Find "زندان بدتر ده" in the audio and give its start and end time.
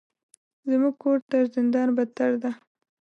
1.55-2.51